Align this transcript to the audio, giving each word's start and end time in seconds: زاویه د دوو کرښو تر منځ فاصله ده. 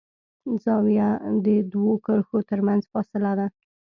زاویه 0.63 1.09
د 1.45 1.47
دوو 1.71 1.93
کرښو 2.05 2.37
تر 2.49 2.59
منځ 2.67 2.83
فاصله 2.93 3.31
ده. 3.39 3.47